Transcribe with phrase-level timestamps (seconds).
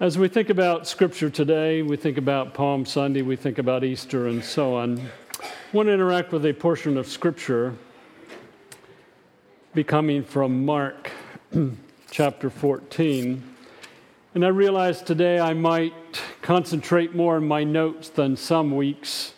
[0.00, 4.28] As we think about Scripture today, we think about Palm Sunday, we think about Easter,
[4.28, 5.00] and so on.
[5.00, 7.74] I want to interact with a portion of Scripture
[9.74, 11.10] be coming from Mark
[12.12, 13.42] chapter 14.
[14.36, 19.32] And I realize today I might concentrate more on my notes than some weeks.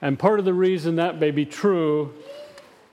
[0.00, 2.14] And part of the reason that may be true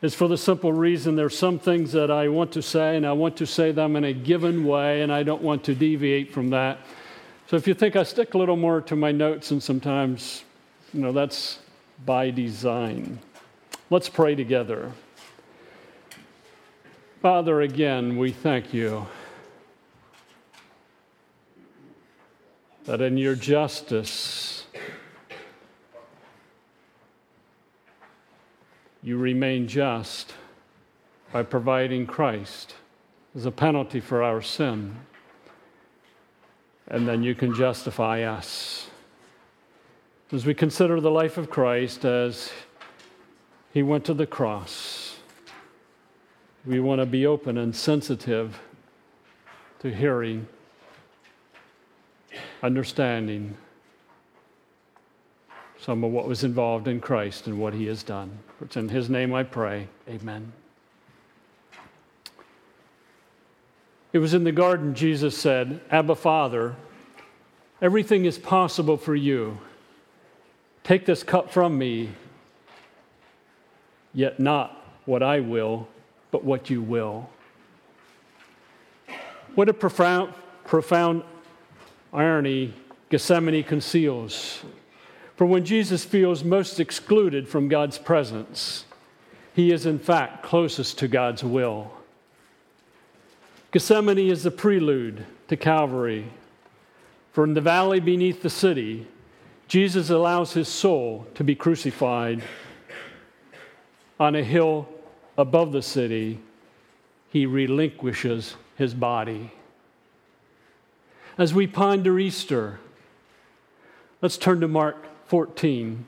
[0.03, 3.13] is for the simple reason there's some things that I want to say, and I
[3.13, 6.49] want to say them in a given way, and I don't want to deviate from
[6.49, 6.79] that.
[7.47, 10.43] So if you think I stick a little more to my notes, and sometimes,
[10.93, 11.59] you know, that's
[12.05, 13.17] by design.
[13.89, 14.91] Let's pray together.
[17.21, 19.07] Father, again, we thank you
[22.83, 24.62] that in your justice,
[29.03, 30.33] you remain just
[31.33, 32.75] by providing Christ
[33.35, 34.95] as a penalty for our sin.
[36.87, 38.87] And then you can justify us.
[40.31, 42.51] As we consider the life of Christ as
[43.73, 45.17] he went to the cross,
[46.65, 48.61] we want to be open and sensitive
[49.79, 50.47] to hearing,
[52.61, 53.57] understanding,
[55.83, 58.39] some of what was involved in Christ and what he has done.
[58.61, 59.89] It's in his name I pray.
[60.07, 60.53] Amen.
[64.13, 66.77] It was in the garden Jesus said, Abba, Father,
[67.81, 69.57] everything is possible for you.
[70.85, 72.11] Take this cup from me,
[74.13, 75.89] yet not what I will,
[76.31, 77.29] but what you will.
[79.55, 81.23] What a profound, profound
[82.13, 82.73] irony
[83.09, 84.63] Gethsemane conceals.
[85.43, 88.85] For when Jesus feels most excluded from God's presence,
[89.53, 91.91] he is in fact closest to God's will.
[93.73, 96.29] Gethsemane is the prelude to Calvary.
[97.33, 99.05] For in the valley beneath the city,
[99.67, 102.41] Jesus allows his soul to be crucified.
[104.21, 104.87] On a hill
[105.37, 106.39] above the city,
[107.31, 109.51] he relinquishes his body.
[111.37, 112.79] As we ponder Easter,
[114.21, 116.05] let's turn to Mark 14,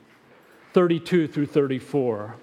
[0.72, 2.36] 32 through 34.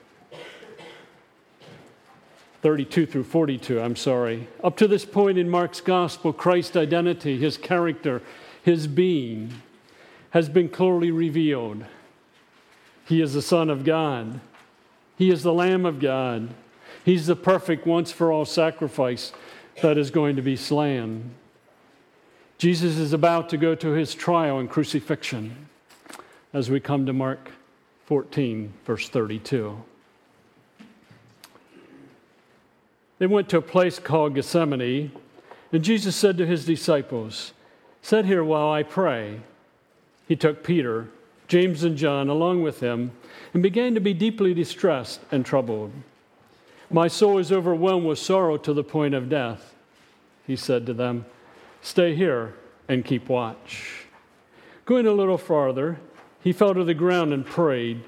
[2.61, 4.47] 32 through 42, I'm sorry.
[4.63, 8.21] Up to this point in Mark's gospel, Christ's identity, his character,
[8.63, 9.53] his being
[10.29, 11.85] has been clearly revealed.
[13.05, 14.39] He is the Son of God,
[15.17, 16.49] He is the Lamb of God,
[17.03, 19.33] He's the perfect once for all sacrifice
[19.81, 21.31] that is going to be slain.
[22.57, 25.67] Jesus is about to go to his trial and crucifixion
[26.53, 27.51] as we come to Mark
[28.05, 29.75] 14, verse 32.
[33.17, 35.11] They went to a place called Gethsemane,
[35.71, 37.53] and Jesus said to his disciples,
[38.01, 39.39] Sit here while I pray.
[40.27, 41.07] He took Peter,
[41.47, 43.11] James, and John along with him
[43.53, 45.91] and began to be deeply distressed and troubled.
[46.91, 49.73] My soul is overwhelmed with sorrow to the point of death.
[50.45, 51.25] He said to them,
[51.81, 52.53] Stay here
[52.87, 54.05] and keep watch.
[54.85, 55.97] Going a little farther,
[56.43, 58.03] he fell to the ground and prayed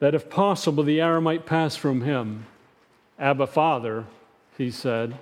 [0.00, 2.46] that if possible the hour might pass from him.
[3.18, 4.04] Abba, Father,
[4.56, 5.16] he said,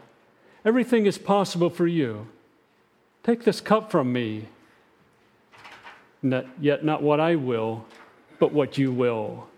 [0.64, 2.26] everything is possible for you.
[3.22, 4.48] Take this cup from me.
[6.22, 7.84] Not, yet not what I will,
[8.38, 9.48] but what you will.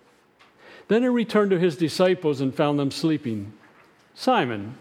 [0.89, 3.53] Then he returned to his disciples and found them sleeping.
[4.15, 4.75] Simon,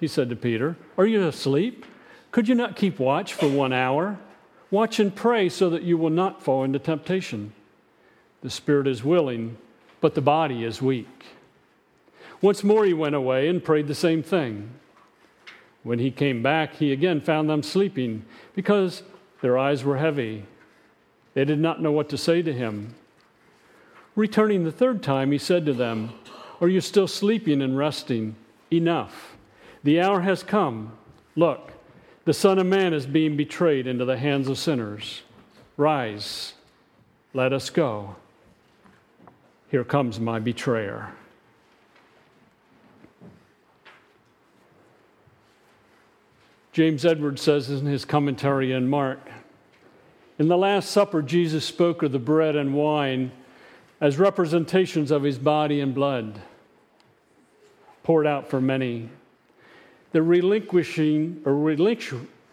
[0.00, 1.86] he said to Peter, are you asleep?
[2.30, 4.18] Could you not keep watch for one hour?
[4.74, 7.52] Watch and pray so that you will not fall into temptation.
[8.40, 9.56] The spirit is willing,
[10.00, 11.26] but the body is weak.
[12.40, 14.70] Once more he went away and prayed the same thing.
[15.84, 18.24] When he came back, he again found them sleeping
[18.56, 19.04] because
[19.42, 20.44] their eyes were heavy.
[21.34, 22.96] They did not know what to say to him.
[24.16, 26.14] Returning the third time, he said to them,
[26.60, 28.34] Are you still sleeping and resting?
[28.72, 29.36] Enough.
[29.84, 30.98] The hour has come.
[31.36, 31.73] Look,
[32.24, 35.22] the Son of Man is being betrayed into the hands of sinners.
[35.76, 36.54] Rise,
[37.32, 38.16] let us go.
[39.70, 41.12] Here comes my betrayer.
[46.72, 49.20] James Edwards says in his commentary in Mark
[50.38, 53.30] In the Last Supper, Jesus spoke of the bread and wine
[54.00, 56.40] as representations of his body and blood
[58.02, 59.08] poured out for many.
[60.14, 61.56] The relinquishing or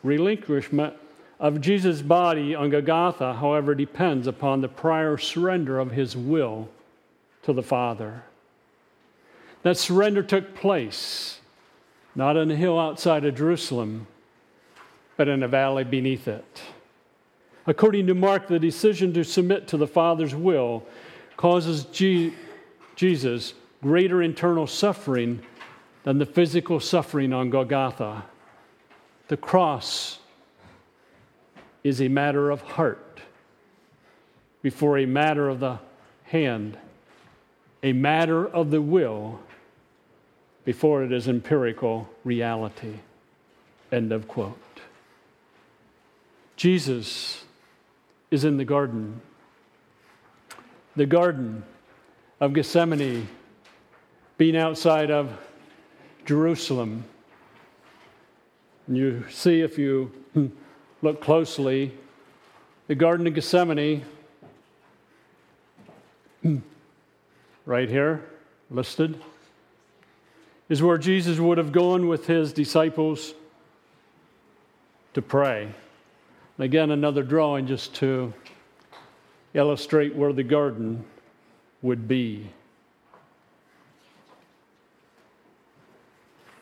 [0.04, 0.94] relinquishment
[1.40, 6.70] of Jesus' body on Golgotha, however, depends upon the prior surrender of his will
[7.44, 8.24] to the Father.
[9.62, 11.40] That surrender took place
[12.16, 14.08] not on a hill outside of Jerusalem,
[15.16, 16.64] but in a valley beneath it.
[17.68, 20.84] According to Mark, the decision to submit to the Father's will
[21.38, 22.34] causes G-
[22.96, 23.54] Jesus
[23.84, 25.44] greater internal suffering
[26.04, 28.26] than the physical suffering on Golgotha.
[29.28, 30.20] The cross
[31.84, 33.22] is a matter of heart
[34.62, 35.80] before a matter of the
[36.24, 36.78] hand,
[37.84, 39.40] a matter of the will
[40.66, 43.00] before it is empirical reality.
[43.92, 44.58] End of quote.
[46.56, 47.44] Jesus
[48.30, 49.22] is in the garden.
[50.96, 51.64] The garden
[52.40, 53.28] of Gethsemane
[54.38, 55.32] being outside of
[56.26, 57.04] Jerusalem.
[58.88, 60.12] And you see, if you
[61.02, 61.94] look closely,
[62.88, 64.06] the Garden of Gethsemane,
[67.66, 68.24] right here,
[68.70, 69.22] listed,
[70.70, 73.34] is where Jesus would have gone with his disciples
[75.14, 75.64] to pray.
[75.64, 78.34] And again, another drawing just to
[79.54, 81.04] illustrate where the garden
[81.82, 82.50] would be.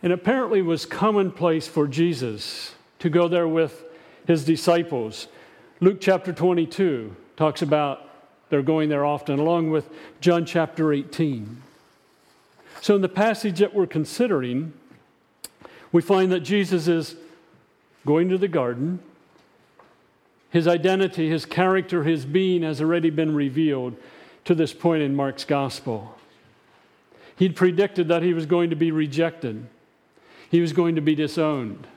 [0.01, 3.83] And apparently was commonplace for Jesus to go there with
[4.25, 5.27] his disciples.
[5.81, 8.05] Luke chapter 22 talks about
[8.49, 9.89] they're going there often, along with
[10.21, 11.61] John chapter 18.
[12.81, 14.73] So, in the passage that we're considering,
[15.91, 17.15] we find that Jesus is
[18.05, 18.99] going to the garden.
[20.49, 23.95] His identity, his character, his being has already been revealed
[24.45, 26.15] to this point in Mark's gospel.
[27.35, 29.67] He'd predicted that he was going to be rejected
[30.49, 31.87] he was going to be disowned.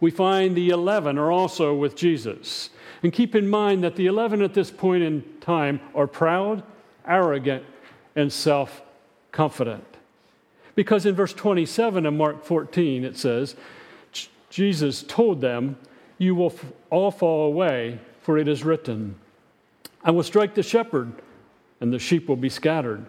[0.00, 2.70] We find the 11 are also with Jesus.
[3.02, 6.62] And keep in mind that the 11 at this point in time are proud,
[7.06, 7.64] arrogant,
[8.14, 8.82] and self
[9.32, 9.84] confident.
[10.74, 13.56] Because in verse 27 of Mark 14, it says,
[14.50, 15.76] Jesus told them,
[16.18, 16.54] You will
[16.90, 19.16] all fall away, for it is written,
[20.04, 21.12] I will strike the shepherd,
[21.80, 23.04] and the sheep will be scattered.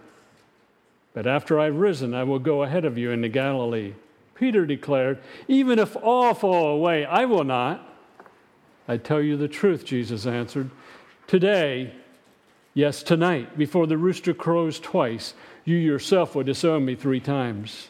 [1.13, 3.93] But after I've risen, I will go ahead of you into Galilee.
[4.35, 7.85] Peter declared, Even if all fall away, I will not.
[8.87, 10.69] I tell you the truth, Jesus answered.
[11.27, 11.93] Today,
[12.73, 15.33] yes, tonight, before the rooster crows twice,
[15.65, 17.89] you yourself will disown me three times.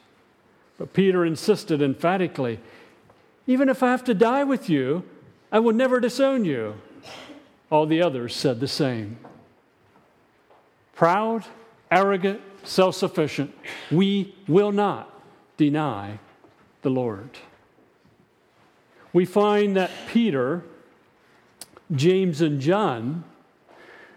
[0.78, 2.60] But Peter insisted emphatically,
[3.48, 5.04] Even if I have to die with you,
[5.52, 6.76] I will never disown you.
[7.70, 9.20] All the others said the same.
[10.96, 11.46] Proud,
[11.92, 13.54] arrogant, self sufficient,
[13.92, 15.14] we will not
[15.58, 16.20] deny
[16.82, 17.30] the Lord.
[19.12, 20.64] We find that Peter,
[21.92, 23.24] James, and John,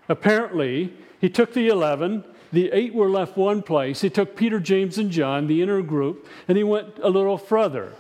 [0.08, 4.02] apparently, he took the 11, the eight were left one place.
[4.02, 7.94] He took Peter, James, and John, the inner group, and he went a little further.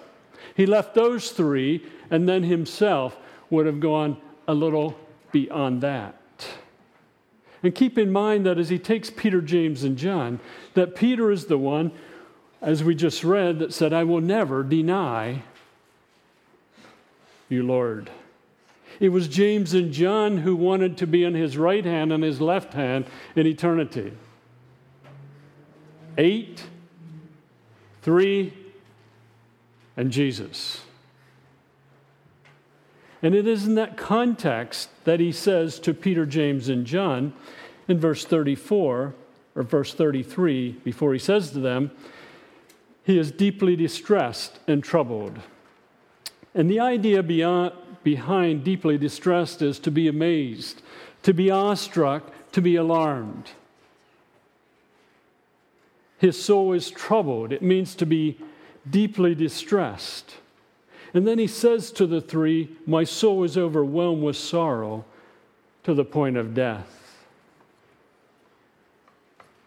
[0.54, 3.16] He left those three, and then himself
[3.48, 4.98] would have gone a little
[5.30, 6.21] beyond that.
[7.62, 10.40] And keep in mind that as he takes Peter, James, and John,
[10.74, 11.92] that Peter is the one,
[12.60, 15.42] as we just read, that said, I will never deny
[17.48, 18.10] you, Lord.
[18.98, 22.40] It was James and John who wanted to be on his right hand and his
[22.40, 23.06] left hand
[23.36, 24.12] in eternity.
[26.18, 26.64] Eight,
[28.02, 28.52] three,
[29.96, 30.82] and Jesus.
[33.22, 37.32] And it is in that context that he says to Peter, James, and John
[37.86, 39.14] in verse 34
[39.54, 41.92] or verse 33, before he says to them,
[43.04, 45.38] he is deeply distressed and troubled.
[46.54, 50.82] And the idea beyond, behind deeply distressed is to be amazed,
[51.22, 53.50] to be awestruck, to be alarmed.
[56.18, 57.52] His soul is troubled.
[57.52, 58.38] It means to be
[58.88, 60.36] deeply distressed.
[61.14, 65.04] And then he says to the three, My soul is overwhelmed with sorrow
[65.84, 67.26] to the point of death.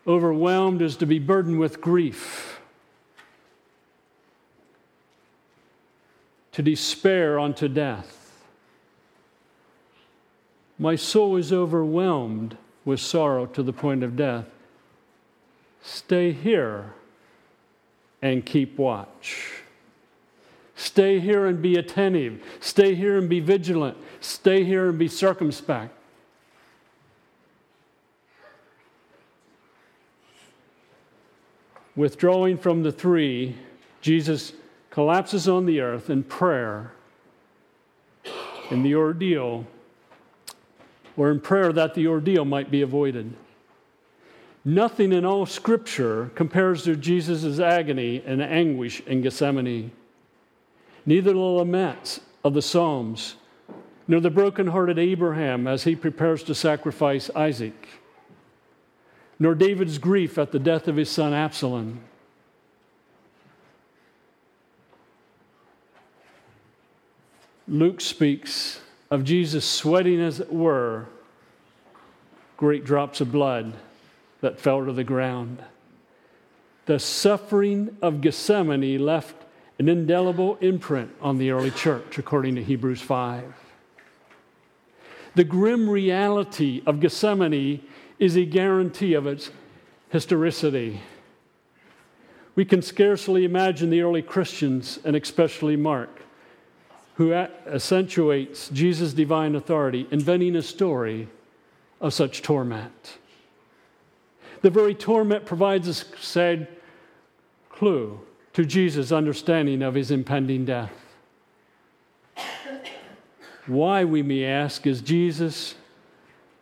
[0.08, 2.60] Overwhelmed is to be burdened with grief,
[6.52, 8.44] to despair unto death.
[10.78, 14.46] My soul is overwhelmed with sorrow to the point of death.
[15.82, 16.94] Stay here
[18.22, 19.65] and keep watch.
[20.76, 22.44] Stay here and be attentive.
[22.60, 23.98] Stay here and be vigilant.
[24.20, 25.92] Stay here and be circumspect.
[31.96, 33.56] Withdrawing from the three,
[34.02, 34.52] Jesus
[34.90, 36.92] collapses on the earth in prayer
[38.72, 39.66] in the ordeal,
[41.18, 43.34] or in prayer that the ordeal might be avoided.
[44.64, 49.92] Nothing in all Scripture compares to Jesus' agony and anguish in Gethsemane.
[51.06, 53.36] Neither the laments of the Psalms,
[54.08, 57.88] nor the broken-hearted Abraham as he prepares to sacrifice Isaac,
[59.40, 62.02] nor David's grief at the death of his son Absalom.
[67.68, 71.08] Luke speaks of Jesus sweating, as it were,
[72.58, 73.74] great drops of blood
[74.42, 75.64] that fell to the ground.
[76.86, 79.36] The suffering of Gethsemane left
[79.78, 83.44] an indelible imprint on the early church, according to Hebrews 5.
[85.36, 87.84] The grim reality of Gethsemane
[88.18, 89.52] is a guarantee of its
[90.10, 91.02] historicity.
[92.56, 96.22] We can scarcely imagine the early Christians, and especially Mark,
[97.16, 101.28] who accentuates Jesus' divine authority, inventing a story
[102.00, 103.18] of such torment.
[104.62, 106.70] The very torment provides a sad
[107.70, 108.22] clue
[108.56, 110.94] to Jesus' understanding of his impending death.
[113.68, 115.76] Why, we may ask, is Jesus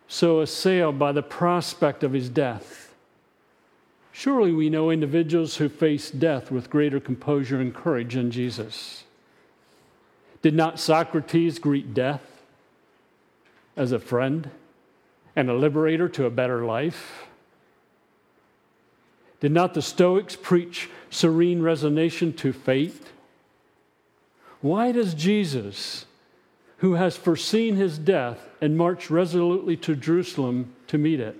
[0.08, 2.92] so assailed by the prospect of his death?
[4.10, 9.04] Surely we know individuals who face death with greater composure and courage than Jesus.
[10.42, 12.42] Did not Socrates greet death
[13.76, 14.50] as a friend
[15.36, 17.28] and a liberator to a better life?
[19.44, 23.08] Did not the Stoics preach serene resignation to fate?
[24.62, 26.06] Why does Jesus,
[26.78, 31.36] who has foreseen his death and marched resolutely to Jerusalem to meet it,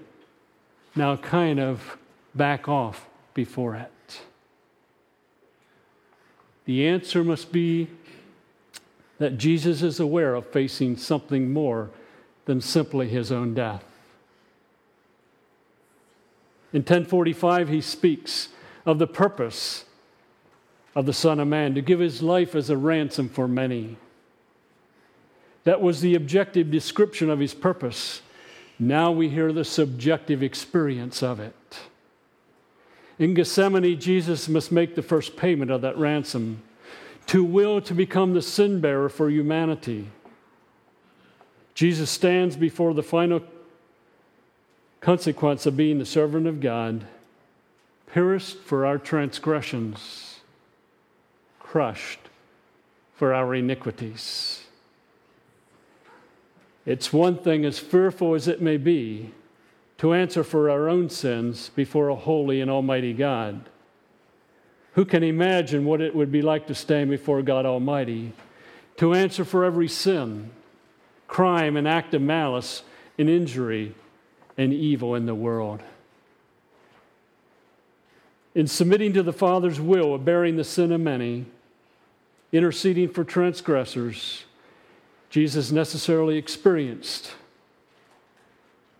[0.94, 1.96] now kind of
[2.34, 4.20] back off before it?
[6.66, 7.88] The answer must be
[9.16, 11.88] that Jesus is aware of facing something more
[12.44, 13.93] than simply his own death.
[16.74, 18.48] In 1045, he speaks
[18.84, 19.84] of the purpose
[20.96, 23.96] of the Son of Man to give his life as a ransom for many.
[25.62, 28.22] That was the objective description of his purpose.
[28.76, 31.54] Now we hear the subjective experience of it.
[33.20, 36.60] In Gethsemane, Jesus must make the first payment of that ransom
[37.26, 40.10] to will to become the sin bearer for humanity.
[41.74, 43.40] Jesus stands before the final
[45.04, 47.04] consequence of being the servant of God,
[48.10, 50.40] pierced for our transgressions,
[51.60, 52.20] crushed
[53.14, 54.64] for our iniquities.
[56.86, 59.32] It's one thing, as fearful as it may be,
[59.98, 63.68] to answer for our own sins before a holy and almighty God.
[64.94, 68.32] Who can imagine what it would be like to stand before God Almighty,
[68.96, 70.50] to answer for every sin,
[71.28, 72.84] crime, and act of malice
[73.18, 73.94] and injury
[74.56, 75.80] and evil in the world.
[78.54, 81.46] In submitting to the Father's will bearing the sin of many,
[82.52, 84.44] interceding for transgressors,
[85.28, 87.32] Jesus necessarily experienced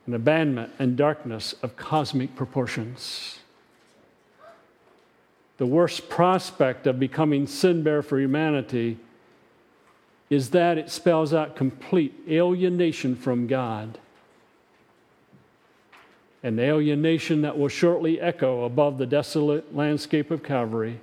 [0.06, 3.38] an abandonment and darkness of cosmic proportions.
[5.56, 8.98] The worst prospect of becoming sin bearer for humanity
[10.28, 13.98] is that it spells out complete alienation from God
[16.44, 21.00] an alienation that will shortly echo above the desolate landscape of Calvary.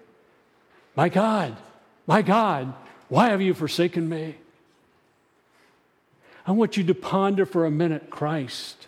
[0.95, 1.57] My God,
[2.05, 2.74] my God,
[3.10, 4.36] why have you forsaken me?
[6.45, 8.88] I want you to ponder for a minute Christ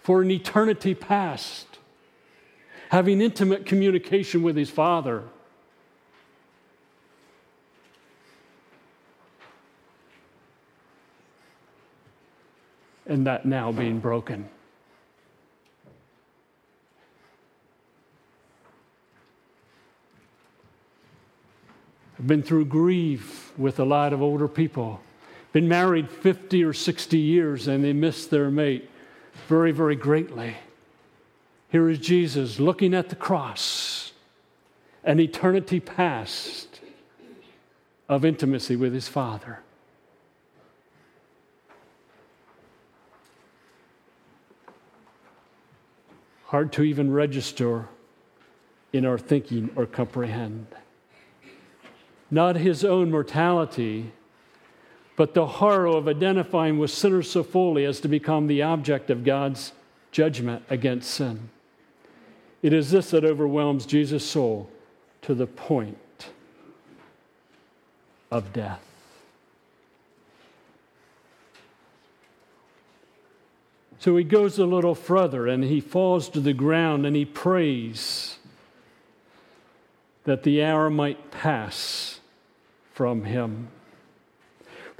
[0.00, 1.66] for an eternity past,
[2.90, 5.24] having intimate communication with his Father.
[13.04, 14.48] And that now being broken.
[22.18, 25.00] I've been through grief with a lot of older people.
[25.52, 28.90] Been married 50 or 60 years and they miss their mate
[29.46, 30.56] very, very greatly.
[31.70, 34.12] Here is Jesus looking at the cross,
[35.04, 36.80] an eternity past
[38.08, 39.60] of intimacy with his Father.
[46.46, 47.88] Hard to even register
[48.92, 50.66] in our thinking or comprehend
[52.30, 54.12] not his own mortality,
[55.16, 59.24] but the horror of identifying with sinners so fully as to become the object of
[59.24, 59.72] God's
[60.12, 61.48] judgment against sin.
[62.62, 64.68] It is this that overwhelms Jesus' soul
[65.22, 66.30] to the point
[68.30, 68.82] of death.
[74.00, 78.38] So he goes a little further and he falls to the ground and he prays
[80.24, 82.17] that the hour might pass
[82.98, 83.68] from him.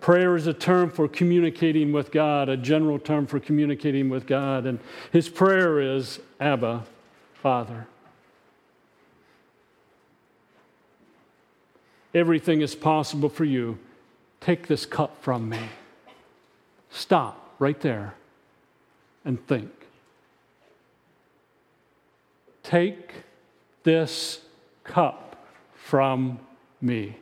[0.01, 4.67] Prayer is a term for communicating with God, a general term for communicating with God.
[4.67, 4.79] And
[5.11, 6.85] his prayer is Abba,
[7.35, 7.89] Father.
[12.15, 13.81] Everything is possible for you.
[14.41, 15.59] Take this cup from me.
[16.91, 18.15] Stop right there
[19.25, 19.73] and think.
[22.63, 23.25] Take
[23.83, 24.43] this
[24.85, 26.39] cup from
[26.81, 27.17] me.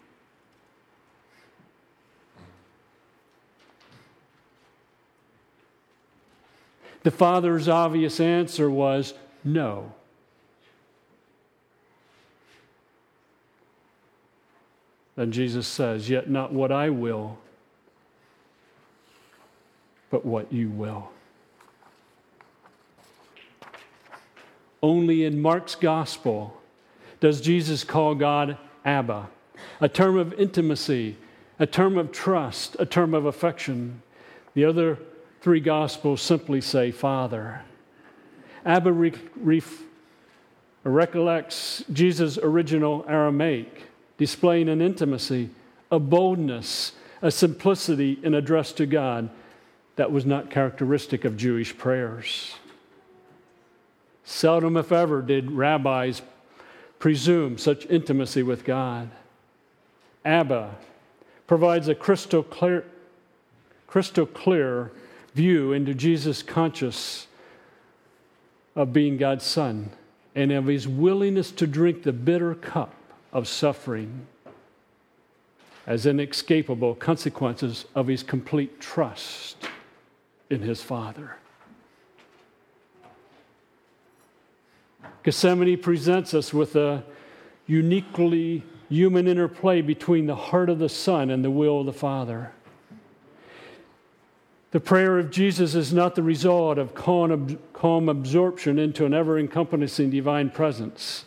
[7.06, 9.92] The father's obvious answer was no.
[15.14, 17.38] Then Jesus says, Yet not what I will,
[20.10, 21.10] but what you will.
[24.82, 26.60] Only in Mark's gospel
[27.20, 29.28] does Jesus call God Abba,
[29.80, 31.18] a term of intimacy,
[31.60, 34.02] a term of trust, a term of affection.
[34.54, 34.98] The other
[35.46, 37.62] three gospels simply say Father.
[38.64, 39.62] Abba re- re-
[40.82, 43.84] recollects Jesus' original Aramaic,
[44.18, 45.50] displaying an intimacy,
[45.88, 49.30] a boldness, a simplicity in address to God
[49.94, 52.56] that was not characteristic of Jewish prayers.
[54.24, 56.22] Seldom, if ever, did rabbis
[56.98, 59.10] presume such intimacy with God.
[60.24, 60.74] Abba
[61.46, 62.84] provides a crystal clear,
[63.86, 64.90] crystal clear
[65.36, 67.26] view into Jesus' conscious
[68.74, 69.90] of being God's Son
[70.34, 72.94] and of his willingness to drink the bitter cup
[73.34, 74.26] of suffering
[75.86, 79.68] as inescapable consequences of his complete trust
[80.48, 81.36] in his Father.
[85.22, 87.04] Gethsemane presents us with a
[87.66, 92.52] uniquely human interplay between the heart of the Son and the will of the Father.
[94.76, 100.10] The prayer of Jesus is not the result of calm, absorption into an ever encompassing
[100.10, 101.24] divine presence,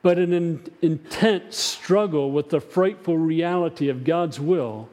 [0.00, 4.88] but an intense struggle with the frightful reality of God's will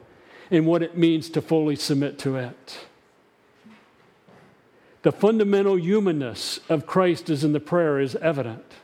[0.50, 2.80] and what it means to fully submit to it.
[5.00, 8.74] The fundamental humanness of Christ is in the prayer is evident.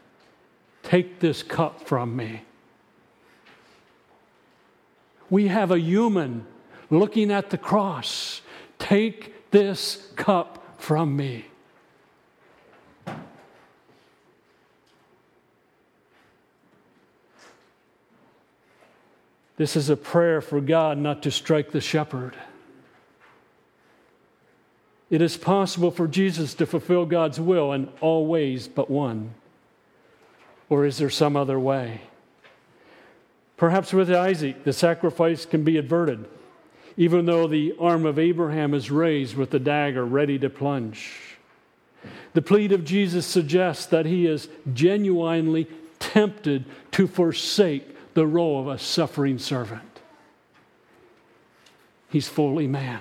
[0.82, 2.44] Take this cup from me.
[5.28, 6.46] We have a human
[6.88, 8.40] looking at the cross.
[8.78, 11.46] Take this cup from me.
[19.56, 22.36] This is a prayer for God not to strike the shepherd.
[25.08, 29.34] It is possible for Jesus to fulfill God's will in all ways but one.
[30.68, 32.00] Or is there some other way?
[33.56, 36.26] Perhaps with Isaac, the sacrifice can be averted,
[36.96, 41.36] even though the arm of Abraham is raised with the dagger ready to plunge.
[42.34, 45.66] The plea of Jesus suggests that he is genuinely
[45.98, 49.82] tempted to forsake the role of a suffering servant.
[52.08, 53.00] He's fully man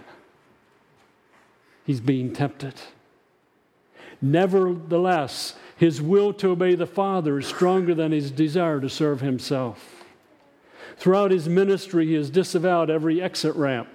[1.86, 2.73] he's being tempted.
[4.21, 9.94] Nevertheless, his will to obey the Father is stronger than his desire to serve himself.
[10.97, 13.89] Throughout his ministry, he has disavowed every exit ramp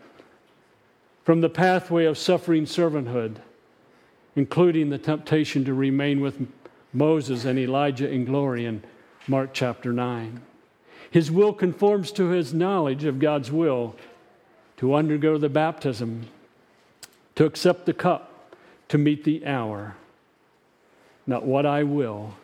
[1.25, 3.37] from the pathway of suffering servanthood,
[4.37, 6.47] including the temptation to remain with
[6.93, 8.83] Moses and Elijah in glory in
[9.27, 10.41] Mark chapter 9.
[11.11, 13.97] His will conforms to his knowledge of God's will
[14.77, 16.27] to undergo the baptism
[17.41, 18.55] to accept the cup,
[18.89, 19.97] to meet the hour.
[21.27, 22.35] Not what I will,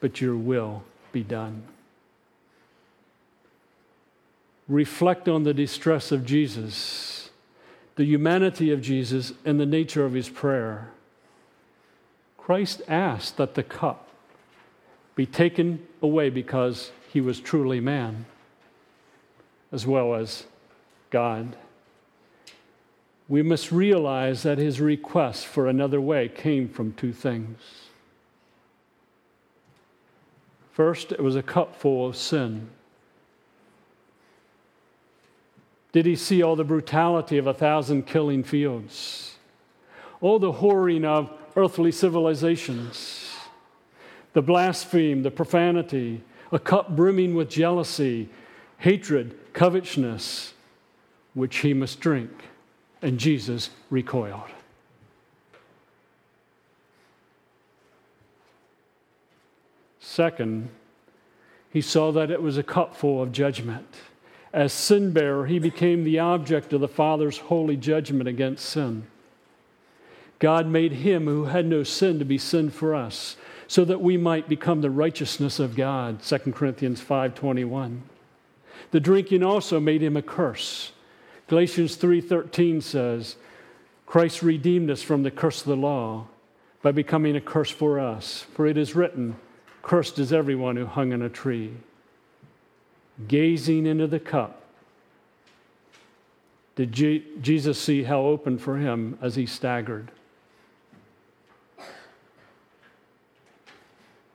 [0.00, 1.62] but your will be done.
[4.68, 7.30] Reflect on the distress of Jesus,
[7.96, 10.90] the humanity of Jesus, and the nature of his prayer.
[12.36, 14.08] Christ asked that the cup
[15.14, 18.26] be taken away because he was truly man
[19.72, 20.44] as well as
[21.10, 21.56] God
[23.28, 27.58] we must realize that his request for another way came from two things.
[30.72, 32.70] First, it was a cup full of sin.
[35.92, 39.36] Did he see all the brutality of a thousand killing fields?
[40.20, 43.30] All the whoring of earthly civilizations?
[44.34, 46.22] The blaspheme, the profanity,
[46.52, 48.28] a cup brimming with jealousy,
[48.78, 50.54] hatred, covetousness,
[51.34, 52.30] which he must drink.
[53.00, 54.50] And Jesus recoiled.
[60.00, 60.70] Second,
[61.70, 63.86] He saw that it was a cup full of judgment.
[64.52, 69.06] As sin bearer, he became the object of the Father's holy judgment against sin.
[70.38, 74.16] God made him who had no sin to be sin for us, so that we
[74.16, 76.22] might become the righteousness of God.
[76.22, 78.02] 2 Corinthians 5:21.
[78.90, 80.92] The drinking also made him a curse.
[81.48, 83.36] Galatians 3:13 says,
[84.06, 86.28] Christ redeemed us from the curse of the law
[86.80, 89.36] by becoming a curse for us, for it is written,
[89.82, 91.72] cursed is everyone who hung on a tree.
[93.26, 94.62] Gazing into the cup,
[96.76, 100.12] did Jesus see hell open for him as he staggered?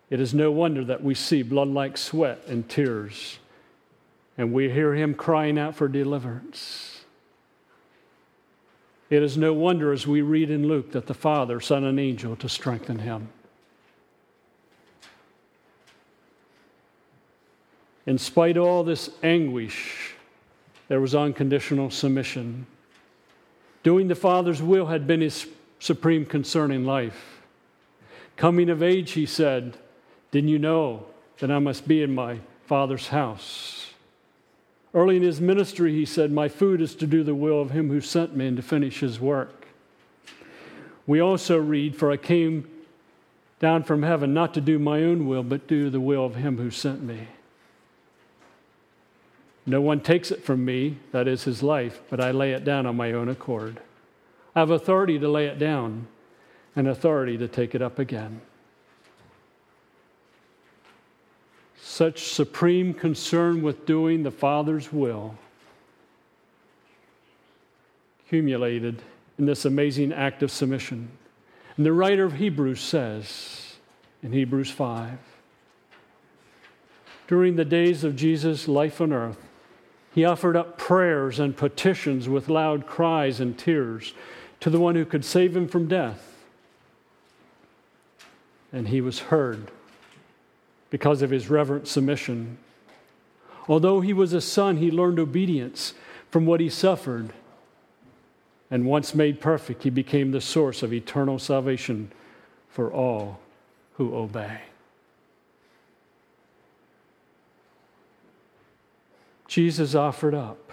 [0.10, 3.40] It is no wonder that we see blood like sweat and tears,
[4.38, 7.06] and we hear him crying out for deliverance.
[9.10, 12.36] It is no wonder, as we read in Luke, that the Father sent an angel
[12.36, 13.30] to strengthen him.
[18.06, 20.16] In spite of all this anguish,
[20.88, 22.68] there was unconditional submission.
[23.84, 25.48] Doing the Father's will had been his
[25.80, 27.42] supreme concern in life.
[28.36, 29.78] Coming of age, he said,
[30.34, 31.06] didn't you know
[31.38, 33.92] that I must be in my Father's house?
[34.92, 37.90] Early in his ministry, he said, My food is to do the will of him
[37.90, 39.68] who sent me and to finish his work.
[41.06, 42.68] We also read, For I came
[43.60, 46.58] down from heaven not to do my own will, but do the will of him
[46.58, 47.28] who sent me.
[49.66, 52.86] No one takes it from me, that is his life, but I lay it down
[52.86, 53.80] on my own accord.
[54.56, 56.08] I have authority to lay it down
[56.76, 58.42] and authority to take it up again.
[61.94, 65.36] such supreme concern with doing the Father's will
[68.26, 69.00] accumulated
[69.38, 71.08] in this amazing act of submission.
[71.78, 73.76] And the writer of Hebrews says
[74.24, 75.20] in Hebrews 5
[77.28, 79.38] During the days of Jesus' life on earth,
[80.14, 84.14] he offered up prayers and petitions with loud cries and tears
[84.60, 86.46] to the one who could save him from death.
[88.72, 89.72] And he was heard
[90.90, 92.60] because of his reverent submission.
[93.68, 95.94] Although he was a son, he learned obedience
[96.30, 97.34] from what he suffered.
[98.70, 102.12] And once made perfect, he became the source of eternal salvation
[102.70, 103.40] for all
[103.96, 104.62] who obey.
[109.54, 110.72] Jesus offered up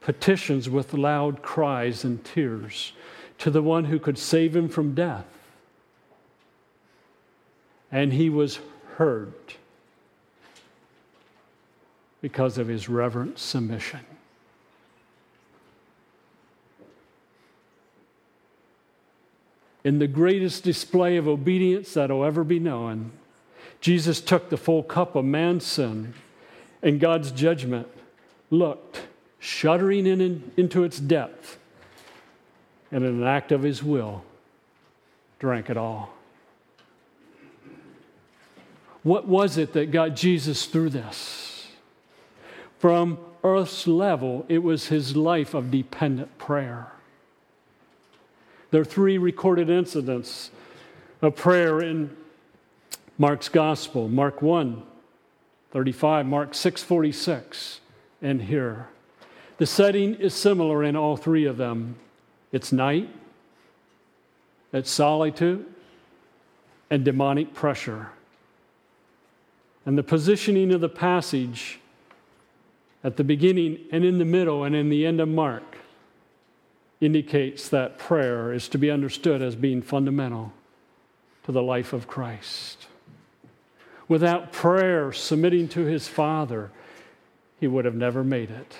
[0.00, 2.92] petitions with loud cries and tears
[3.38, 5.26] to the one who could save him from death
[7.90, 8.60] and he was
[8.98, 9.34] heard
[12.20, 14.06] because of his reverent submission.
[19.82, 23.10] In the greatest display of obedience that'll ever be known,
[23.80, 26.14] Jesus took the full cup of man's sin
[26.82, 27.88] and God's judgment,
[28.50, 29.02] looked,
[29.38, 31.58] shuddering in, into its depth,
[32.90, 34.24] and in an act of his will,
[35.38, 36.12] drank it all.
[39.02, 41.68] What was it that got Jesus through this?
[42.78, 46.92] From earth's level, it was his life of dependent prayer.
[48.70, 50.50] There are three recorded incidents
[51.20, 52.16] of prayer in
[53.18, 54.82] Mark's gospel Mark 1,
[55.72, 57.80] 35, Mark 6, 46,
[58.20, 58.88] and here.
[59.58, 61.96] The setting is similar in all three of them
[62.52, 63.08] it's night,
[64.74, 65.64] it's solitude,
[66.90, 68.10] and demonic pressure.
[69.86, 71.80] And the positioning of the passage
[73.02, 75.78] at the beginning and in the middle and in the end of Mark
[77.00, 80.52] indicates that prayer is to be understood as being fundamental
[81.44, 82.86] to the life of Christ.
[84.12, 86.70] Without prayer submitting to his Father,
[87.58, 88.76] he would have never made it.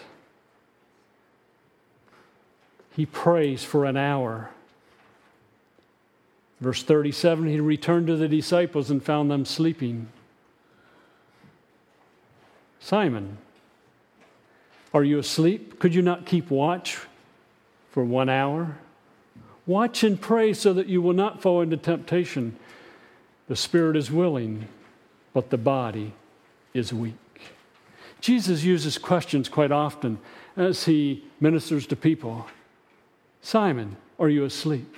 [2.94, 4.50] He prays for an hour.
[6.60, 10.08] Verse 37 he returned to the disciples and found them sleeping.
[12.78, 13.38] Simon,
[14.92, 15.78] are you asleep?
[15.78, 16.98] Could you not keep watch
[17.90, 18.76] for one hour?
[19.66, 22.54] Watch and pray so that you will not fall into temptation.
[23.48, 24.68] The spirit is willing,
[25.32, 26.12] but the body
[26.74, 27.14] is weak.
[28.20, 30.18] Jesus uses questions quite often
[30.56, 32.46] as he ministers to people
[33.44, 34.96] Simon, are you asleep?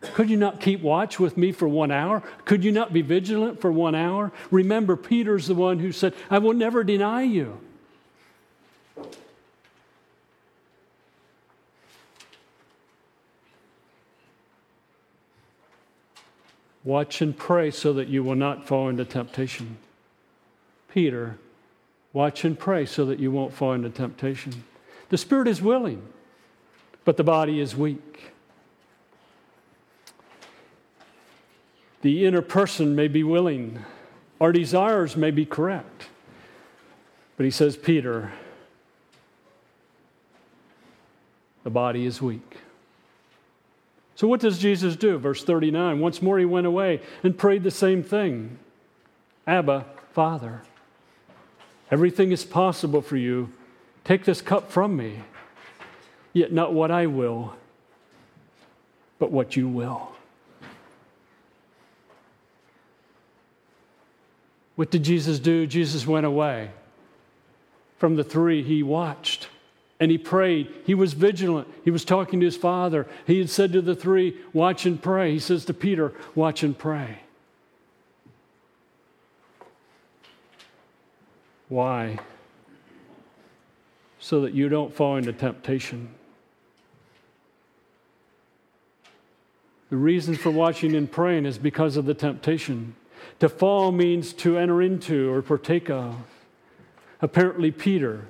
[0.00, 2.22] Could you not keep watch with me for one hour?
[2.44, 4.32] Could you not be vigilant for one hour?
[4.50, 7.60] Remember, Peter's the one who said, I will never deny you.
[16.82, 19.76] Watch and pray so that you will not fall into temptation.
[20.92, 21.38] Peter,
[22.12, 24.64] watch and pray so that you won't fall into temptation.
[25.10, 26.02] The spirit is willing,
[27.04, 28.32] but the body is weak.
[32.02, 33.84] The inner person may be willing,
[34.40, 36.06] our desires may be correct.
[37.36, 38.32] But he says, Peter,
[41.62, 42.56] the body is weak.
[44.20, 45.16] So, what does Jesus do?
[45.16, 48.58] Verse 39 Once more he went away and prayed the same thing
[49.46, 50.60] Abba, Father,
[51.90, 53.50] everything is possible for you.
[54.04, 55.20] Take this cup from me,
[56.34, 57.54] yet not what I will,
[59.18, 60.12] but what you will.
[64.76, 65.66] What did Jesus do?
[65.66, 66.72] Jesus went away.
[67.96, 69.48] From the three, he watched
[70.00, 70.72] and he prayed.
[70.86, 71.68] He was vigilant.
[71.84, 73.06] He was talking to his father.
[73.26, 75.32] He had said to the three, Watch and pray.
[75.32, 77.20] He says to Peter, Watch and pray.
[81.68, 82.18] Why?
[84.18, 86.08] So that you don't fall into temptation.
[89.90, 92.94] The reason for watching and praying is because of the temptation.
[93.40, 96.16] To fall means to enter into or partake of.
[97.20, 98.26] Apparently, Peter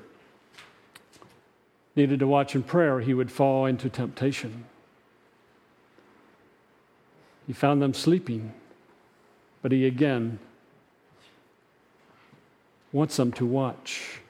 [1.96, 4.64] needed to watch in prayer, he would fall into temptation.
[7.46, 8.52] He found them sleeping,
[9.62, 10.38] but he again
[12.92, 14.20] wants them to watch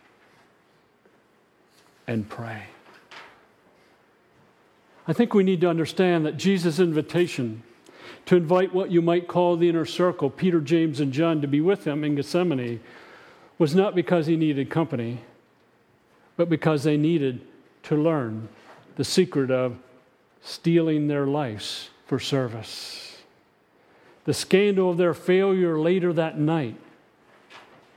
[2.06, 2.64] and pray.
[5.06, 7.62] I think we need to understand that Jesus' invitation
[8.26, 11.60] to invite what you might call the inner circle, Peter, James, and John, to be
[11.60, 12.80] with him in Gethsemane,
[13.58, 15.20] was not because he needed company,
[16.40, 17.38] but because they needed
[17.82, 18.48] to learn
[18.96, 19.76] the secret of
[20.40, 23.18] steeling their lives for service.
[24.24, 26.76] The scandal of their failure later that night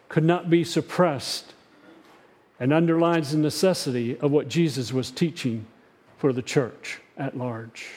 [0.10, 1.54] could not be suppressed
[2.60, 5.66] and underlines the necessity of what Jesus was teaching
[6.18, 7.88] for the church at large.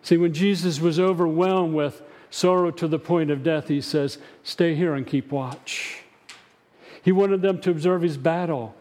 [0.00, 4.74] See, when Jesus was overwhelmed with sorrow to the point of death, he says, Stay
[4.74, 6.00] here and keep watch.
[7.02, 8.74] He wanted them to observe his battle.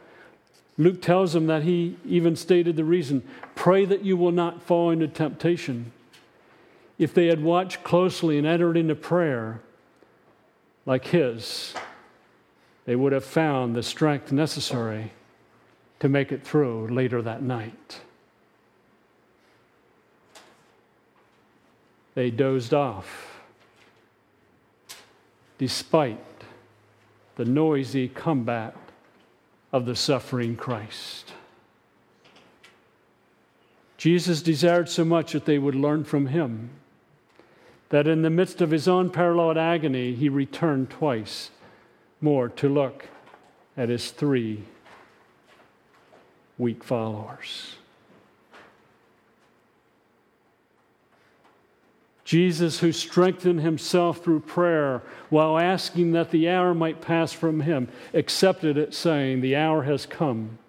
[0.78, 3.24] Luke tells them that he even stated the reason
[3.56, 5.92] pray that you will not fall into temptation.
[6.98, 9.62] If they had watched closely and entered into prayer
[10.86, 11.74] like his,
[12.86, 15.12] they would have found the strength necessary
[16.00, 18.02] to make it through later that night.
[22.16, 23.42] They dozed off
[25.58, 26.18] despite
[27.40, 28.76] the noisy combat
[29.72, 31.32] of the suffering Christ.
[33.96, 36.70] Jesus desired so much that they would learn from him
[37.92, 41.50] that in the midst of his unparalleled agony, he returned twice
[42.20, 43.08] more to look
[43.78, 44.66] at his three
[46.58, 47.76] weak followers.
[52.30, 57.88] Jesus, who strengthened himself through prayer while asking that the hour might pass from him,
[58.14, 60.60] accepted it, saying, The hour has come.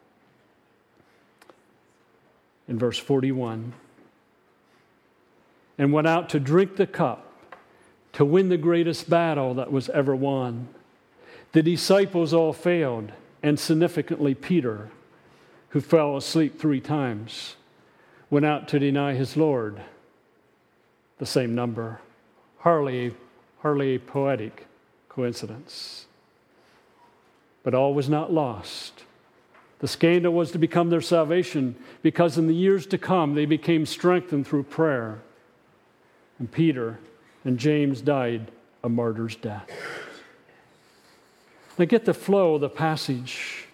[2.66, 3.74] In verse 41,
[5.76, 7.54] and went out to drink the cup
[8.14, 10.68] to win the greatest battle that was ever won.
[11.52, 14.88] The disciples all failed, and significantly, Peter,
[15.68, 17.56] who fell asleep three times,
[18.30, 19.82] went out to deny his Lord
[21.20, 22.00] the same number.
[22.60, 23.14] Hardly,
[23.60, 24.66] hardly poetic
[25.08, 26.06] coincidence.
[27.62, 29.04] But all was not lost.
[29.80, 33.84] The scandal was to become their salvation because in the years to come they became
[33.84, 35.20] strengthened through prayer.
[36.38, 36.98] And Peter
[37.44, 38.50] and James died
[38.82, 39.70] a martyr's death.
[41.78, 43.66] Now get the flow of the passage.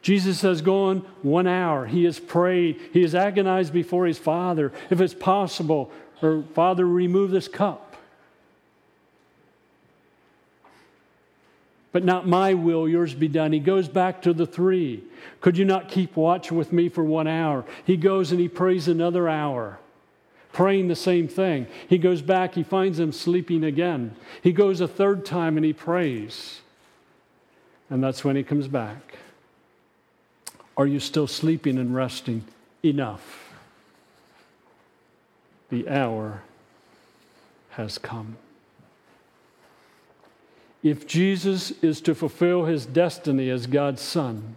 [0.00, 1.86] Jesus has gone one hour.
[1.86, 2.80] He has prayed.
[2.92, 4.72] He has agonized before his Father.
[4.88, 7.96] If it's possible, or Father, remove this cup.
[11.92, 13.52] But not my will, yours be done.
[13.52, 15.02] He goes back to the three.
[15.40, 17.64] Could you not keep watch with me for one hour?
[17.84, 19.80] He goes and he prays another hour,
[20.52, 21.66] praying the same thing.
[21.88, 24.14] He goes back, he finds them sleeping again.
[24.40, 26.60] He goes a third time and he prays.
[27.88, 29.16] And that's when he comes back.
[30.76, 32.44] Are you still sleeping and resting
[32.84, 33.49] enough?
[35.70, 36.42] The hour
[37.70, 38.36] has come.
[40.82, 44.56] If Jesus is to fulfill his destiny as God's Son,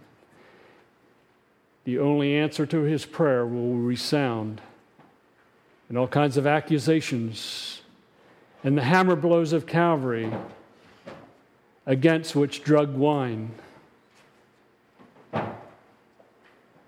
[1.84, 4.60] the only answer to his prayer will resound
[5.88, 7.82] and all kinds of accusations
[8.64, 10.32] and the hammer blows of Calvary
[11.84, 13.50] against which drug wine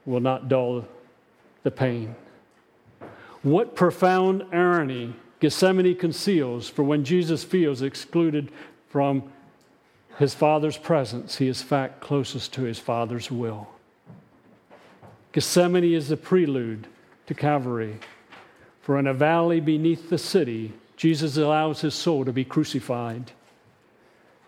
[0.07, 0.87] will not dull
[1.63, 2.17] the pain.
[3.47, 8.51] What profound irony Gethsemane conceals for when Jesus feels excluded
[8.89, 9.31] from
[10.19, 13.69] his Father's presence, he is fact closest to his Father's will.
[15.31, 16.89] Gethsemane is the prelude
[17.29, 18.01] to Calvary.
[18.83, 23.31] For in a valley beneath the city, Jesus allows his soul to be crucified.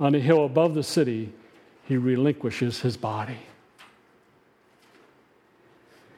[0.01, 1.33] On a hill above the city,
[1.85, 3.39] he relinquishes his body.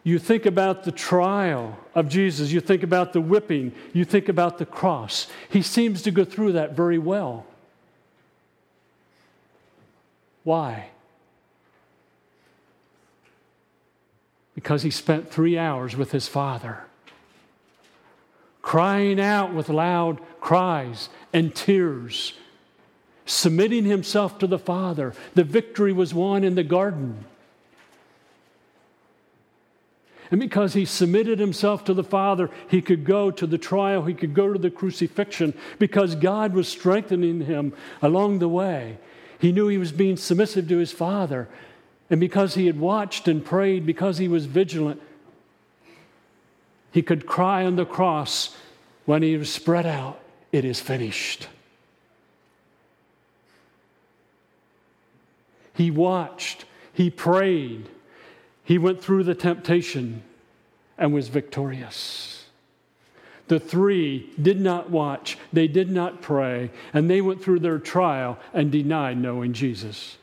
[0.02, 4.58] You think about the trial of Jesus, you think about the whipping, you think about
[4.58, 5.26] the cross.
[5.50, 7.44] He seems to go through that very well.
[10.42, 10.88] Why?
[14.54, 16.84] Because he spent three hours with his Father
[18.62, 22.34] crying out with loud cries and tears,
[23.26, 25.12] submitting himself to the Father.
[25.34, 27.24] The victory was won in the garden.
[30.30, 34.14] And because he submitted himself to the Father, he could go to the trial, he
[34.14, 38.98] could go to the crucifixion, because God was strengthening him along the way.
[39.38, 41.48] He knew he was being submissive to his Father.
[42.10, 45.00] And because he had watched and prayed, because he was vigilant,
[46.92, 48.56] he could cry on the cross
[49.06, 50.20] when he was spread out,
[50.52, 51.48] It is finished.
[55.74, 57.88] He watched, he prayed,
[58.70, 60.22] he went through the temptation
[60.96, 62.44] and was victorious.
[63.48, 68.38] The three did not watch, they did not pray, and they went through their trial
[68.54, 70.18] and denied knowing Jesus.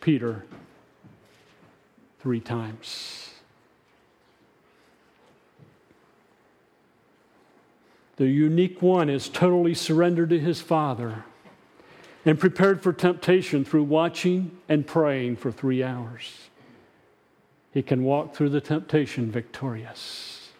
[0.00, 0.44] Peter,
[2.20, 3.30] three times.
[8.14, 11.24] The unique one is totally surrendered to his Father
[12.24, 16.32] and prepared for temptation through watching and praying for three hours.
[17.72, 20.50] He can walk through the temptation victorious.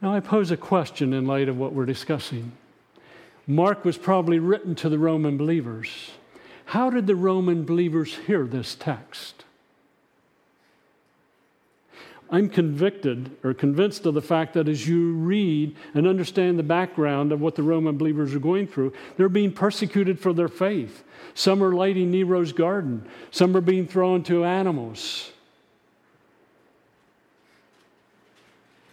[0.00, 2.52] Now, I pose a question in light of what we're discussing.
[3.46, 6.12] Mark was probably written to the Roman believers.
[6.66, 9.44] How did the Roman believers hear this text?
[12.32, 17.30] I'm convicted or convinced of the fact that as you read and understand the background
[17.30, 21.04] of what the Roman believers are going through, they're being persecuted for their faith.
[21.34, 25.30] Some are lighting Nero's garden, some are being thrown to animals.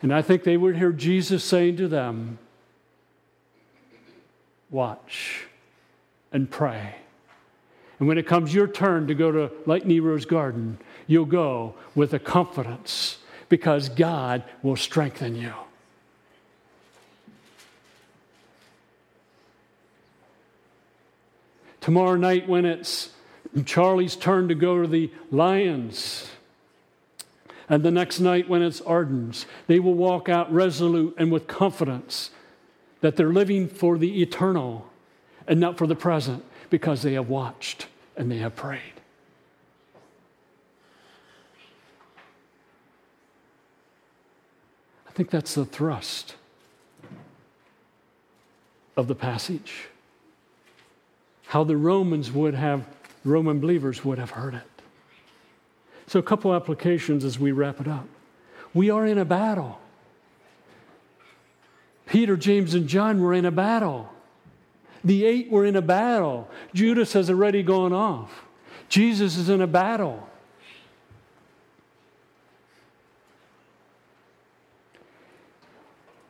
[0.02, 2.40] And I think they would hear Jesus saying to them,
[4.70, 5.46] Watch
[6.32, 6.96] and pray.
[8.00, 12.14] And when it comes your turn to go to light Nero's garden, you'll go with
[12.14, 13.18] a confidence
[13.50, 15.54] because God will strengthen you.
[21.82, 23.10] Tomorrow night, when it's
[23.66, 26.30] Charlie's turn to go to the Lions,
[27.68, 32.32] and the next night, when it's Arden's, they will walk out resolute and with confidence
[33.02, 34.88] that they're living for the eternal
[35.48, 38.99] and not for the present because they have watched and they have prayed.
[45.20, 46.36] Think that's the thrust
[48.96, 49.90] of the passage.
[51.48, 52.88] How the Romans would have,
[53.26, 54.82] Roman believers would have heard it.
[56.08, 58.08] So, a couple applications as we wrap it up.
[58.74, 59.82] We are in a battle.
[62.06, 64.10] Peter, James, and John were in a battle.
[65.04, 66.50] The eight were in a battle.
[66.74, 68.46] Judas has already gone off.
[68.88, 70.30] Jesus is in a battle.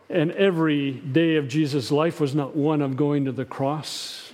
[0.10, 4.32] And every day of Jesus' life was not one of going to the cross,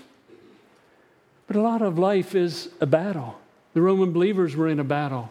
[1.48, 3.40] but a lot of life is a battle.
[3.74, 5.30] The Roman believers were in a battle.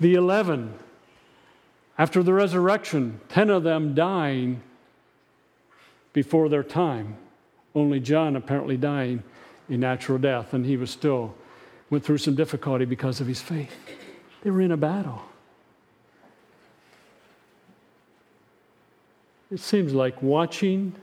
[0.00, 0.74] The 11,
[1.96, 4.60] after the resurrection, 10 of them dying
[6.12, 7.16] before their time.
[7.74, 9.22] Only John apparently dying
[9.68, 11.34] a natural death, and he was still
[11.90, 13.72] went through some difficulty because of his faith.
[14.42, 15.22] They were in a battle.
[19.50, 20.94] It seems like watching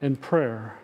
[0.00, 0.76] and prayer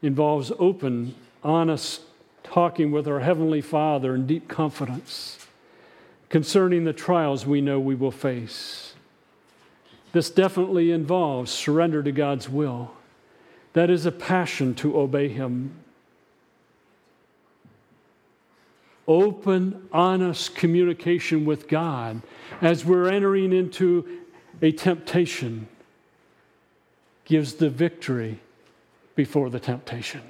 [0.00, 1.14] involves open,
[1.44, 2.00] honest
[2.42, 5.46] talking with our Heavenly Father in deep confidence
[6.28, 8.94] concerning the trials we know we will face.
[10.12, 12.92] This definitely involves surrender to God's will.
[13.74, 15.74] That is a passion to obey Him
[19.20, 22.22] open, honest communication with God
[22.60, 24.20] as we're entering into
[24.60, 25.68] a temptation
[27.24, 28.38] gives the victory
[29.14, 30.22] before the temptation.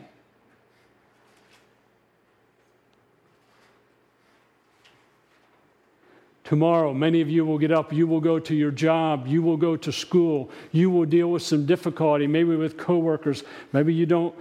[6.44, 9.56] Tomorrow, many of you will get up, you will go to your job, you will
[9.56, 14.34] go to school, you will deal with some difficulty, maybe with coworkers, maybe you don't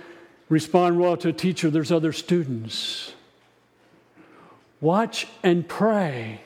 [0.49, 3.13] respond well to a teacher, there's other students.
[4.81, 6.41] Watch and pray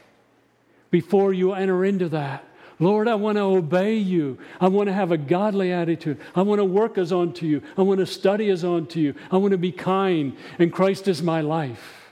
[0.92, 2.44] before you enter into that.
[2.78, 4.38] Lord, I want to obey you.
[4.60, 6.20] I want to have a godly attitude.
[6.36, 7.64] I want to work as unto you.
[7.78, 9.16] I want to study as unto you.
[9.32, 12.06] I want to be kind, and Christ is my life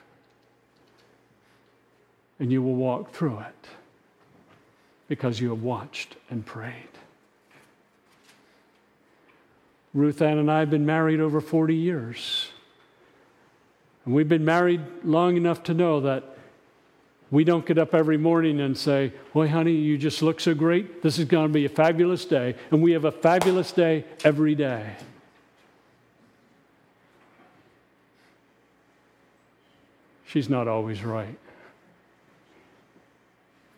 [2.44, 3.68] and you will walk through it
[5.08, 6.90] because you have watched and prayed.
[9.94, 12.50] Ruth Ann and I have been married over 40 years.
[14.06, 16.24] And we've been married long enough to know that
[17.32, 21.01] we don't get up every morning and say, Boy, honey, you just look so great.
[21.01, 22.56] This is going to be a fabulous day.
[22.72, 24.95] And we have a fabulous day every day.
[30.26, 31.38] She's not always right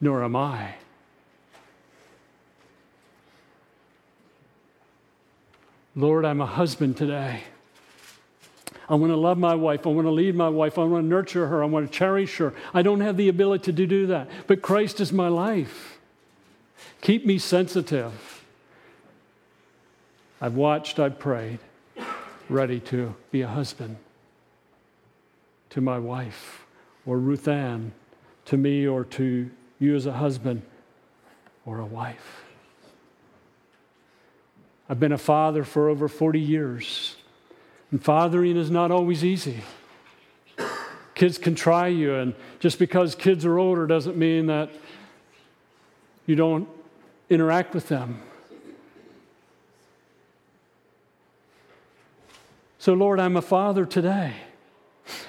[0.06, 0.76] nor am I.
[5.96, 7.42] Lord, I'm a husband today.
[8.88, 9.88] I want to love my wife.
[9.88, 10.78] I want to lead my wife.
[10.78, 11.64] I want to nurture her.
[11.64, 12.54] I want to cherish her.
[12.74, 16.00] I don't have the ability to do that, but Christ is my life.
[17.02, 18.44] Keep me sensitive.
[20.42, 21.60] I've watched, I've prayed,
[22.50, 23.98] ready to be a husband
[25.72, 26.66] to my wife
[27.06, 27.92] or Ruth Ann,
[28.46, 30.62] to me or to you as a husband
[31.66, 32.44] or a wife.
[34.88, 37.16] I've been a father for over 40 years,
[37.96, 39.62] and fathering is not always easy.
[41.14, 44.70] Kids can try you, and just because kids are older doesn't mean that
[46.26, 46.68] you don't
[47.30, 48.22] interact with them.
[52.80, 54.34] So, Lord, I'm a father today.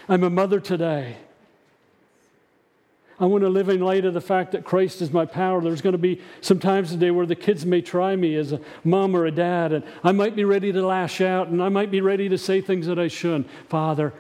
[0.09, 1.19] I'm a mother today.
[3.19, 5.63] I want to live in light of the fact that Christ is my power.
[5.63, 8.61] There's going to be some times today where the kids may try me as a
[8.85, 11.91] mom or a dad, and I might be ready to lash out, and I might
[11.91, 13.49] be ready to say things that I shouldn't.
[13.69, 14.13] Father,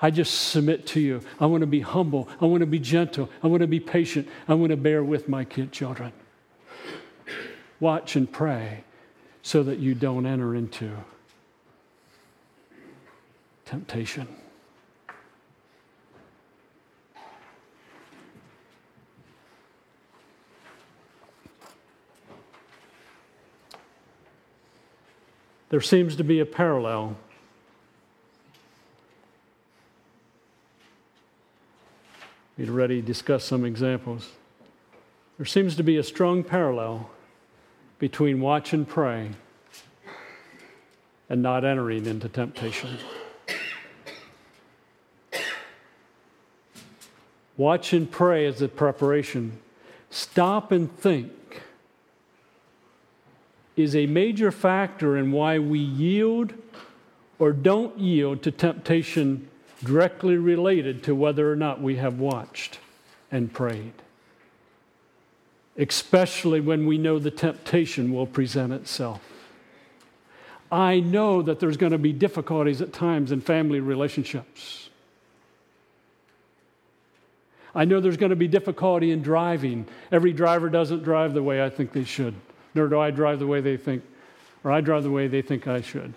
[0.00, 1.20] I just submit to you.
[1.38, 2.28] I want to be humble.
[2.40, 3.28] I want to be gentle.
[3.42, 4.28] I want to be patient.
[4.48, 6.12] I want to bear with my kid children.
[7.80, 8.84] Watch and pray
[9.42, 10.90] so that you don't enter into
[13.66, 14.26] temptation.
[25.70, 27.16] There seems to be a parallel.
[32.58, 34.28] Ready already discussed some examples.
[35.38, 37.08] There seems to be a strong parallel
[37.98, 39.30] between watch and pray
[41.30, 42.98] and not entering into temptation.
[47.56, 49.58] Watch and pray as a preparation.
[50.10, 51.32] Stop and think
[53.80, 56.52] is a major factor in why we yield
[57.38, 59.48] or don't yield to temptation
[59.82, 62.78] directly related to whether or not we have watched
[63.32, 63.94] and prayed.
[65.76, 69.22] Especially when we know the temptation will present itself.
[70.70, 74.90] I know that there's going to be difficulties at times in family relationships.
[77.74, 79.86] I know there's going to be difficulty in driving.
[80.12, 82.34] Every driver doesn't drive the way I think they should
[82.74, 84.02] nor do I drive the way they think,
[84.64, 86.14] or I drive the way they think I should.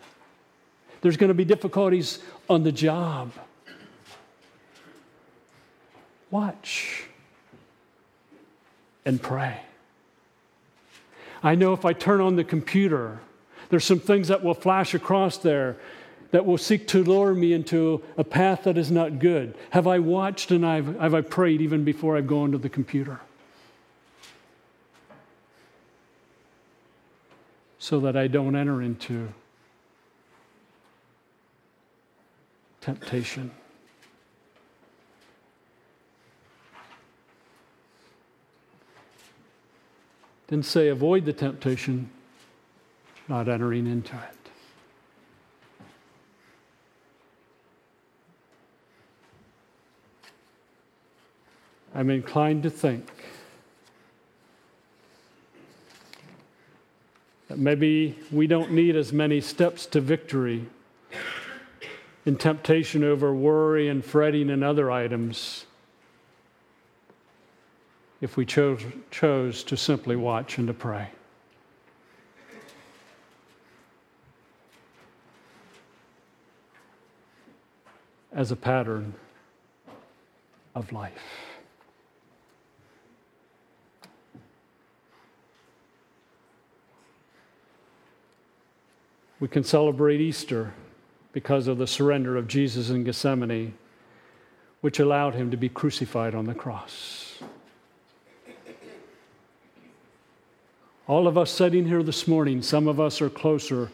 [1.01, 3.32] There's going to be difficulties on the job.
[6.32, 7.04] Watch
[9.06, 9.60] and pray.
[11.43, 13.20] I know if I turn on the computer,
[13.70, 15.76] there's some things that will flash across there
[16.32, 19.56] that will seek to lure me into a path that is not good.
[19.72, 23.20] Have I watched and I've, have I prayed even before I go into the computer?
[27.84, 29.28] So that I don't enter into
[32.80, 33.52] temptation.
[40.48, 42.10] Didn't say avoid the temptation,
[43.28, 44.50] not entering into it.
[51.94, 53.22] I'm inclined to think
[57.56, 60.66] Maybe we don't need as many steps to victory
[62.26, 65.66] in temptation over worry and fretting and other items
[68.24, 68.82] if we chose,
[69.12, 71.10] chose to simply watch and to pray.
[78.32, 79.14] As a pattern
[80.74, 81.43] of life.
[89.44, 90.74] We can celebrate Easter
[91.34, 93.74] because of the surrender of Jesus in Gethsemane,
[94.80, 97.44] which allowed him to be crucified on the cross.
[101.08, 103.91] All of us sitting here this morning, some of us are closer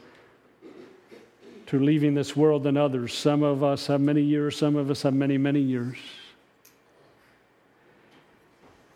[1.66, 3.12] to leaving this world than others.
[3.16, 5.98] Some of us have many years, some of us have many, many years.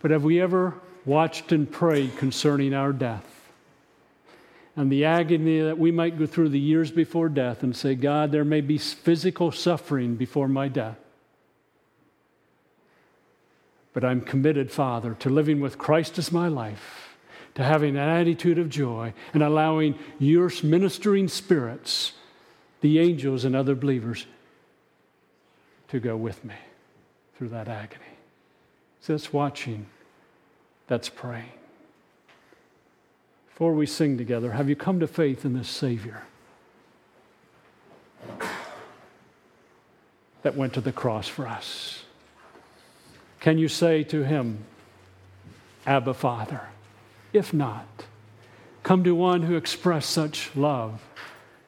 [0.03, 3.42] But have we ever watched and prayed concerning our death?
[4.75, 8.31] And the agony that we might go through the years before death and say, God,
[8.31, 10.97] there may be physical suffering before my death.
[13.93, 17.15] But I'm committed, Father, to living with Christ as my life,
[17.53, 22.13] to having an attitude of joy, and allowing your ministering spirits,
[22.81, 24.25] the angels and other believers,
[25.89, 26.55] to go with me
[27.37, 28.01] through that agony.
[29.01, 29.85] So that's watching,
[30.87, 31.51] that's praying.
[33.53, 36.23] Before we sing together, have you come to faith in this Savior
[40.41, 42.03] that went to the cross for us?
[43.39, 44.65] Can you say to him,
[45.85, 46.61] Abba, Father?
[47.31, 48.05] If not,
[48.81, 51.01] come to one who expressed such love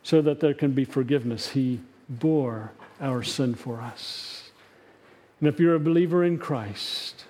[0.02, 1.50] so that there can be forgiveness.
[1.50, 4.50] He bore our sin for us.
[5.40, 7.26] And if you're a believer in Christ,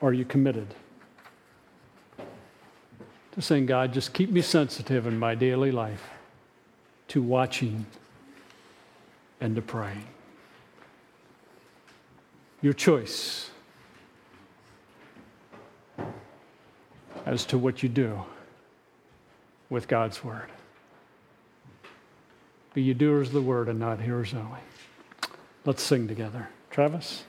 [0.00, 0.68] are you committed?
[3.34, 6.10] To saying, God, just keep me sensitive in my daily life
[7.08, 7.84] to watching
[9.40, 10.06] and to praying.
[12.62, 13.50] Your choice
[17.26, 18.22] as to what you do
[19.68, 20.50] with God's Word.
[22.72, 24.60] Be you doers of the Word and not hearers only.
[25.64, 26.48] Let's sing together.
[26.70, 27.24] Travis?